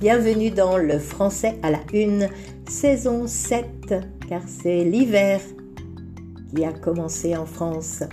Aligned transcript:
Bienvenue 0.00 0.52
dans 0.52 0.76
le 0.76 1.00
français 1.00 1.58
à 1.60 1.72
la 1.72 1.80
une, 1.92 2.28
saison 2.68 3.26
7, 3.26 3.66
car 4.28 4.42
c'est 4.46 4.84
l'hiver 4.84 5.40
qui 6.54 6.64
a 6.64 6.72
commencé 6.72 7.36
en 7.36 7.46
France. 7.46 8.04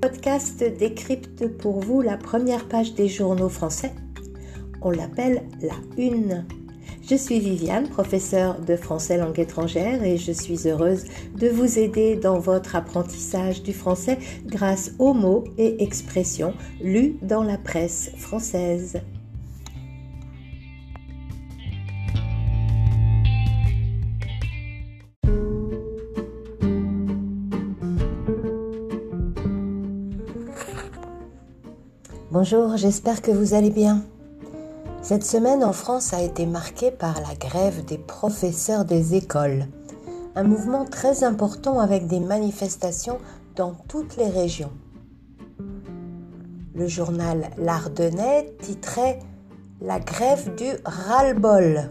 Podcast 0.00 0.62
décrypte 0.78 1.48
pour 1.58 1.80
vous 1.80 2.02
la 2.02 2.16
première 2.16 2.68
page 2.68 2.94
des 2.94 3.08
journaux 3.08 3.48
français. 3.48 3.90
On 4.80 4.92
l'appelle 4.92 5.42
la 5.60 5.74
une. 5.98 6.44
Je 7.02 7.16
suis 7.16 7.40
Viviane, 7.40 7.88
professeure 7.88 8.60
de 8.60 8.76
français 8.76 9.18
langue 9.18 9.40
étrangère 9.40 10.04
et 10.04 10.18
je 10.18 10.30
suis 10.30 10.68
heureuse 10.68 11.02
de 11.36 11.48
vous 11.48 11.80
aider 11.80 12.14
dans 12.14 12.38
votre 12.38 12.76
apprentissage 12.76 13.64
du 13.64 13.72
français 13.72 14.18
grâce 14.46 14.92
aux 15.00 15.14
mots 15.14 15.42
et 15.58 15.82
expressions 15.82 16.54
lus 16.80 17.16
dans 17.22 17.42
la 17.42 17.58
presse 17.58 18.12
française. 18.18 19.00
Bonjour, 32.34 32.76
j'espère 32.76 33.22
que 33.22 33.30
vous 33.30 33.54
allez 33.54 33.70
bien. 33.70 34.02
Cette 35.02 35.22
semaine 35.22 35.62
en 35.62 35.72
France 35.72 36.12
a 36.12 36.20
été 36.20 36.46
marquée 36.46 36.90
par 36.90 37.20
la 37.20 37.32
grève 37.36 37.84
des 37.84 37.96
professeurs 37.96 38.84
des 38.84 39.14
écoles, 39.14 39.68
un 40.34 40.42
mouvement 40.42 40.84
très 40.84 41.22
important 41.22 41.78
avec 41.78 42.08
des 42.08 42.18
manifestations 42.18 43.18
dans 43.54 43.76
toutes 43.86 44.16
les 44.16 44.28
régions. 44.28 44.72
Le 46.74 46.88
journal 46.88 47.50
L'Ardennais 47.56 48.52
titrait 48.60 49.20
La 49.80 50.00
grève 50.00 50.56
du 50.56 50.70
ras-le-bol. 50.84 51.88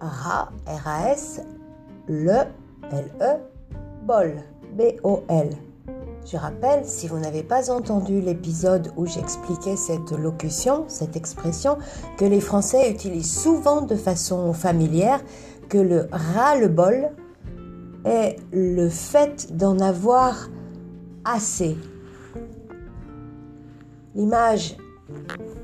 Ra, 0.00 0.48
R-A-S, 0.66 1.42
le, 2.08 2.44
L-E, 2.90 3.36
bol, 4.06 4.42
B-O-L. 4.72 5.50
Je 6.24 6.38
rappelle, 6.38 6.86
si 6.86 7.06
vous 7.06 7.18
n'avez 7.18 7.42
pas 7.42 7.70
entendu 7.70 8.22
l'épisode 8.22 8.90
où 8.96 9.04
j'expliquais 9.04 9.76
cette 9.76 10.10
locution, 10.10 10.86
cette 10.88 11.16
expression, 11.16 11.76
que 12.16 12.24
les 12.24 12.40
Français 12.40 12.90
utilisent 12.90 13.38
souvent 13.38 13.82
de 13.82 13.94
façon 13.94 14.54
familière, 14.54 15.20
que 15.68 15.76
le 15.76 16.08
ras-le-bol 16.10 17.10
est 18.06 18.36
le 18.52 18.88
fait 18.88 19.54
d'en 19.54 19.78
avoir 19.80 20.48
assez. 21.26 21.76
L'image 24.14 24.78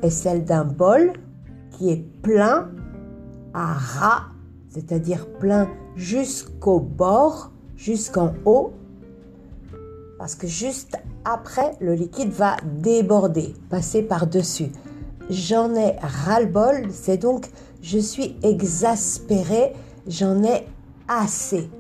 est 0.03 0.11
celle 0.11 0.45
d'un 0.45 0.65
bol 0.65 1.15
qui 1.71 1.91
est 1.91 2.05
plein 2.21 2.71
à 3.55 3.73
ras, 3.73 4.25
c'est-à-dire 4.69 5.27
plein 5.39 5.71
jusqu'au 5.97 6.81
bord, 6.81 7.51
jusqu'en 7.77 8.35
haut, 8.45 8.75
parce 10.21 10.35
que 10.35 10.47
juste 10.47 10.99
après, 11.25 11.73
le 11.81 11.95
liquide 11.95 12.29
va 12.29 12.59
déborder, 12.63 13.55
passer 13.71 14.03
par-dessus. 14.03 14.71
J'en 15.31 15.75
ai 15.75 15.97
ras-le-bol, 15.99 16.89
c'est 16.93 17.17
donc 17.17 17.47
je 17.81 17.99
suis 17.99 18.37
exaspéré, 18.43 19.73
j'en 20.07 20.45
ai 20.45 20.67
assez. 21.09 21.71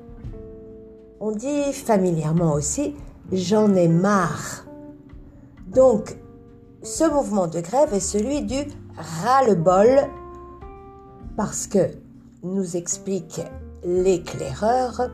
On 1.21 1.33
dit 1.33 1.71
familièrement 1.75 2.55
aussi 2.55 2.95
j'en 3.31 3.75
ai 3.75 3.89
marre. 3.89 4.65
Donc, 5.67 6.17
ce 6.83 7.05
mouvement 7.13 7.47
de 7.47 7.61
grève 7.61 7.93
est 7.93 8.01
celui 8.01 8.41
du 8.41 8.63
ras-le-bol 8.97 10.09
parce 11.37 11.67
que, 11.67 11.91
nous 12.43 12.75
explique 12.75 13.43
l'éclaireur, 13.85 15.11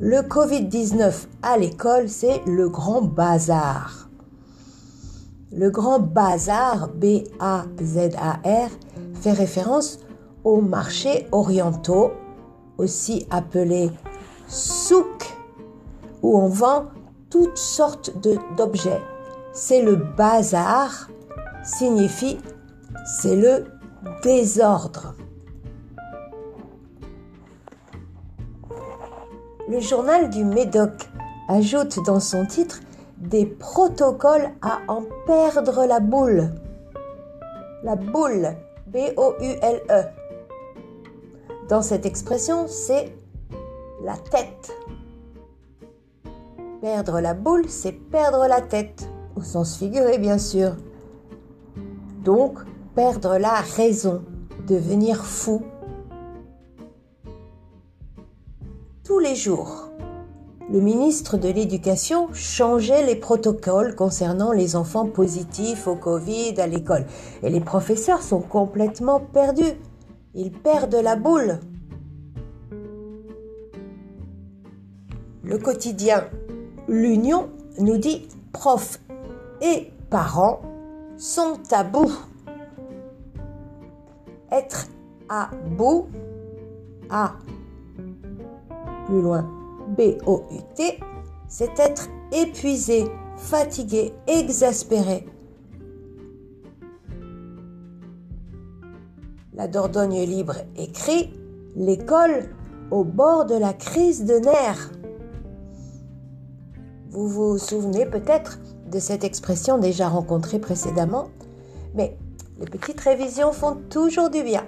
le 0.00 0.20
Covid-19 0.20 1.26
à 1.42 1.58
l'école, 1.58 2.08
c'est 2.08 2.40
le 2.46 2.68
grand 2.68 3.02
bazar. 3.02 4.08
Le 5.52 5.70
grand 5.70 5.98
bazar, 5.98 6.88
B-A-Z-A-R, 6.88 8.70
fait 9.14 9.32
référence 9.32 9.98
aux 10.44 10.60
marchés 10.60 11.26
orientaux, 11.32 12.12
aussi 12.76 13.26
appelés 13.30 13.90
souk, 14.46 15.34
où 16.22 16.38
on 16.38 16.48
vend 16.48 16.84
toutes 17.28 17.58
sortes 17.58 18.12
d'objets. 18.56 19.02
C'est 19.52 19.82
le 19.82 19.96
bazar, 19.96 21.08
signifie 21.64 22.38
c'est 23.04 23.36
le 23.36 23.64
désordre. 24.22 25.14
Le 29.68 29.80
journal 29.80 30.30
du 30.30 30.44
Médoc 30.44 30.92
ajoute 31.48 32.02
dans 32.06 32.20
son 32.20 32.46
titre 32.46 32.80
des 33.18 33.44
protocoles 33.44 34.50
à 34.62 34.78
en 34.88 35.02
perdre 35.26 35.84
la 35.84 36.00
boule. 36.00 36.50
La 37.82 37.94
boule, 37.94 38.56
B-O-U-L-E. 38.86 40.02
Dans 41.68 41.82
cette 41.82 42.06
expression, 42.06 42.66
c'est 42.66 43.12
la 44.02 44.16
tête. 44.16 44.72
Perdre 46.80 47.20
la 47.20 47.34
boule, 47.34 47.68
c'est 47.68 47.92
perdre 47.92 48.46
la 48.46 48.62
tête, 48.62 49.08
au 49.36 49.42
sens 49.42 49.76
figuré 49.76 50.16
bien 50.16 50.38
sûr. 50.38 50.76
Donc, 52.24 52.58
perdre 52.94 53.36
la 53.36 53.56
raison, 53.76 54.22
devenir 54.66 55.26
fou, 55.26 55.62
jours. 59.34 59.88
Le 60.70 60.80
ministre 60.80 61.38
de 61.38 61.48
l'Éducation 61.48 62.28
changeait 62.34 63.06
les 63.06 63.16
protocoles 63.16 63.94
concernant 63.94 64.52
les 64.52 64.76
enfants 64.76 65.06
positifs 65.06 65.86
au 65.86 65.96
Covid 65.96 66.60
à 66.60 66.66
l'école. 66.66 67.06
Et 67.42 67.48
les 67.48 67.60
professeurs 67.60 68.22
sont 68.22 68.40
complètement 68.40 69.20
perdus. 69.20 69.80
Ils 70.34 70.52
perdent 70.52 70.94
la 70.94 71.16
boule. 71.16 71.58
Le 75.42 75.56
quotidien 75.56 76.24
L'Union 76.88 77.50
nous 77.78 77.98
dit 77.98 78.28
profs 78.52 79.00
et 79.60 79.90
parents 80.08 80.60
sont 81.18 81.60
à 81.70 81.84
bout. 81.84 82.12
Être 84.50 84.86
à 85.28 85.50
bout, 85.76 86.08
à 87.10 87.34
plus 89.08 89.22
loin, 89.22 89.48
B-O-U-T, 89.96 91.00
c'est 91.48 91.78
être 91.78 92.08
épuisé, 92.30 93.06
fatigué, 93.36 94.12
exaspéré. 94.26 95.26
La 99.54 99.66
Dordogne 99.66 100.22
libre 100.24 100.56
écrit 100.76 101.32
L'école 101.74 102.50
au 102.90 103.02
bord 103.04 103.46
de 103.46 103.54
la 103.54 103.72
crise 103.72 104.24
de 104.24 104.34
nerfs. 104.34 104.92
Vous 107.10 107.28
vous 107.28 107.58
souvenez 107.58 108.04
peut-être 108.04 108.58
de 108.90 108.98
cette 108.98 109.24
expression 109.24 109.78
déjà 109.78 110.08
rencontrée 110.08 110.58
précédemment, 110.58 111.28
mais 111.94 112.16
les 112.60 112.66
petites 112.66 113.00
révisions 113.00 113.52
font 113.52 113.76
toujours 113.88 114.28
du 114.28 114.42
bien. 114.42 114.66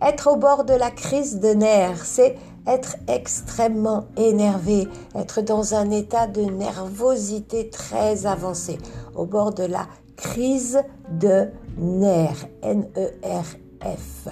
Être 0.00 0.32
au 0.32 0.36
bord 0.36 0.64
de 0.64 0.74
la 0.74 0.90
crise 0.90 1.40
de 1.40 1.48
nerfs, 1.48 2.04
c'est 2.04 2.36
être 2.66 2.96
extrêmement 3.08 4.06
énervé, 4.16 4.88
être 5.14 5.42
dans 5.42 5.74
un 5.74 5.90
état 5.90 6.26
de 6.26 6.42
nervosité 6.42 7.68
très 7.70 8.26
avancé, 8.26 8.78
au 9.14 9.26
bord 9.26 9.52
de 9.52 9.64
la 9.64 9.86
crise 10.16 10.80
de 11.10 11.48
nerfs, 11.76 12.46
N-E-R-F. 12.62 14.28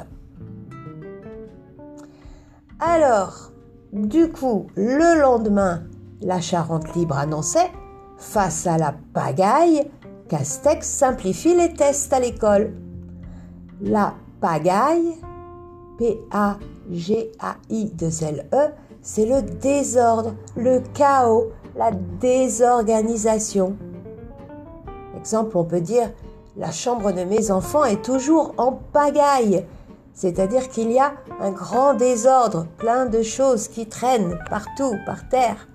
Alors, 2.81 3.53
du 3.93 4.31
coup, 4.31 4.67
le 4.75 5.21
lendemain, 5.21 5.85
la 6.21 6.41
Charente 6.41 6.95
libre 6.95 7.19
annonçait, 7.19 7.71
face 8.17 8.67
à 8.67 8.79
la 8.79 8.95
pagaille, 9.13 9.91
Castex 10.29 10.87
simplifie 10.89 11.55
les 11.55 11.75
tests 11.75 12.13
à 12.13 12.21
l'école. 12.21 12.73
La 13.81 14.15
pagaille, 14.41 15.17
P-A 15.99 16.59
G-A-I 16.91 17.91
de 17.91 18.07
L-E, 18.07 18.71
c'est 19.03 19.27
le 19.27 19.43
désordre, 19.43 20.35
le 20.57 20.81
chaos, 20.95 21.51
la 21.77 21.91
désorganisation. 22.21 23.77
Exemple, 25.17 25.57
on 25.57 25.65
peut 25.65 25.81
dire 25.81 26.11
la 26.57 26.71
chambre 26.71 27.13
de 27.13 27.25
mes 27.25 27.51
enfants 27.51 27.85
est 27.85 28.05
toujours 28.05 28.53
en 28.59 28.73
pagaille, 28.73 29.65
c'est-à-dire 30.13 30.69
qu'il 30.69 30.93
y 30.93 30.99
a 30.99 31.15
un 31.41 31.51
grand 31.51 31.95
désordre, 31.95 32.67
plein 32.77 33.07
de 33.07 33.23
choses 33.23 33.69
qui 33.69 33.87
traînent 33.87 34.39
partout, 34.51 34.95
par 35.07 35.29
terre. 35.29 35.69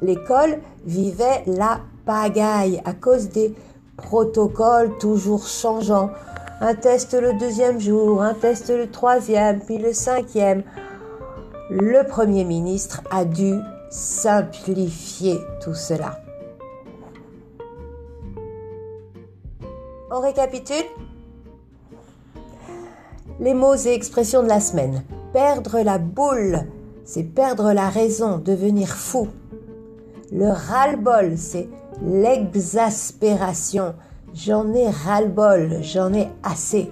L'école 0.00 0.60
vivait 0.86 1.42
la 1.46 1.80
pagaille 2.06 2.80
à 2.84 2.94
cause 2.94 3.28
des 3.28 3.54
protocoles 3.96 4.96
toujours 4.98 5.46
changeants, 5.46 6.10
un 6.60 6.74
test 6.74 7.14
le 7.14 7.34
deuxième 7.34 7.80
jour, 7.80 8.22
un 8.22 8.34
test 8.34 8.70
le 8.70 8.90
troisième, 8.90 9.60
puis 9.60 9.78
le 9.78 9.92
cinquième. 9.92 10.64
Le 11.70 12.02
Premier 12.06 12.44
ministre 12.44 13.02
a 13.10 13.24
dû 13.24 13.54
simplifier 13.90 15.38
tout 15.62 15.74
cela. 15.74 16.18
On 20.10 20.20
récapitule 20.20 20.86
Les 23.40 23.54
mots 23.54 23.76
et 23.76 23.92
expressions 23.92 24.42
de 24.42 24.48
la 24.48 24.60
semaine. 24.60 25.04
Perdre 25.32 25.80
la 25.80 25.98
boule, 25.98 26.66
c'est 27.04 27.22
perdre 27.24 27.72
la 27.72 27.88
raison, 27.88 28.38
devenir 28.38 28.88
fou. 28.88 29.28
Le 30.32 30.48
ras-le-bol, 30.48 31.36
c'est 31.36 31.68
l'exaspération. 32.02 33.94
J'en 34.34 34.72
ai 34.74 34.88
ras-le-bol, 34.88 35.78
j'en 35.82 36.12
ai 36.12 36.28
assez. 36.42 36.90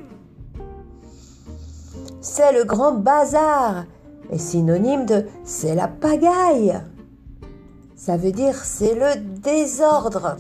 C'est 2.20 2.52
le 2.52 2.64
grand 2.64 2.92
bazar, 2.92 3.84
est 4.30 4.38
synonyme 4.38 5.06
de 5.06 5.26
c'est 5.44 5.74
la 5.74 5.88
pagaille. 5.88 6.80
Ça 7.94 8.16
veut 8.16 8.32
dire 8.32 8.54
c'est 8.56 8.94
le 8.94 9.20
désordre. 9.20 10.36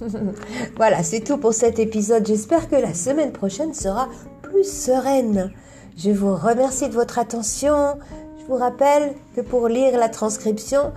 voilà, 0.76 1.02
c'est 1.02 1.20
tout 1.20 1.38
pour 1.38 1.54
cet 1.54 1.78
épisode. 1.78 2.26
J'espère 2.26 2.68
que 2.68 2.76
la 2.76 2.94
semaine 2.94 3.32
prochaine 3.32 3.74
sera 3.74 4.08
plus 4.42 4.64
sereine. 4.64 5.52
Je 5.96 6.10
vous 6.10 6.34
remercie 6.34 6.88
de 6.88 6.94
votre 6.94 7.18
attention. 7.18 7.98
Je 8.38 8.44
vous 8.46 8.56
rappelle 8.56 9.14
que 9.34 9.40
pour 9.40 9.68
lire 9.68 9.98
la 9.98 10.08
transcription, 10.08 10.92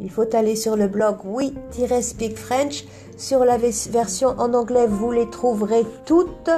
il 0.00 0.10
faut 0.10 0.34
aller 0.34 0.56
sur 0.56 0.76
le 0.76 0.88
blog 0.88 1.16
oui-speak 1.24 2.36
French. 2.36 2.84
Sur 3.16 3.44
la 3.44 3.56
version 3.58 4.28
en 4.38 4.54
anglais, 4.54 4.86
vous 4.86 5.12
les 5.12 5.28
trouverez 5.30 5.84
toutes. 6.06 6.50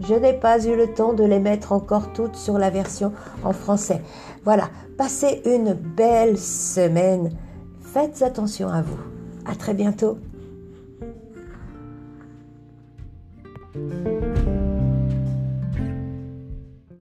Je 0.00 0.14
n'ai 0.14 0.32
pas 0.32 0.64
eu 0.64 0.76
le 0.76 0.92
temps 0.92 1.12
de 1.12 1.24
les 1.24 1.38
mettre 1.38 1.72
encore 1.72 2.12
toutes 2.12 2.36
sur 2.36 2.58
la 2.58 2.70
version 2.70 3.12
en 3.44 3.52
français. 3.52 4.02
Voilà, 4.44 4.70
passez 4.96 5.42
une 5.44 5.74
belle 5.74 6.38
semaine. 6.38 7.30
Faites 7.80 8.22
attention 8.22 8.68
à 8.68 8.82
vous. 8.82 8.98
À 9.46 9.54
très 9.54 9.74
bientôt. 9.74 10.18